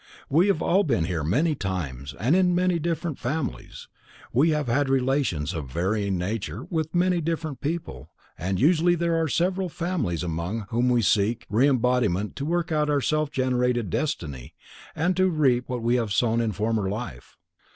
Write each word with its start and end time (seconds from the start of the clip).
We 0.31 0.47
have 0.47 0.63
all 0.63 0.83
been 0.83 1.03
here 1.05 1.23
many 1.23 1.53
times 1.53 2.15
and 2.19 2.35
in 2.35 2.55
different 2.81 3.19
families, 3.19 3.87
we 4.33 4.49
have 4.49 4.65
had 4.67 4.89
relations 4.89 5.53
of 5.53 5.69
varying 5.71 6.17
nature 6.17 6.63
with 6.71 6.95
many 6.95 7.21
different 7.21 7.61
people 7.61 8.09
and 8.35 8.59
usually 8.59 8.95
there 8.95 9.15
are 9.21 9.27
several 9.27 9.69
families 9.69 10.23
among 10.23 10.61
whom 10.71 10.89
we 10.89 11.01
may 11.01 11.03
seek 11.03 11.45
re 11.51 11.67
embodiment 11.69 12.35
to 12.37 12.45
work 12.45 12.71
out 12.71 12.89
our 12.89 12.99
self 12.99 13.29
generated 13.29 13.91
destiny 13.91 14.55
and 14.95 15.19
reap 15.19 15.69
what 15.69 15.83
we 15.83 15.97
have 15.97 16.11
sown 16.11 16.41
in 16.41 16.51
former 16.51 16.89
life. 16.89 17.37